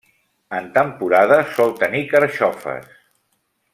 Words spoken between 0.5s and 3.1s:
En temporada sol tenir carxofes.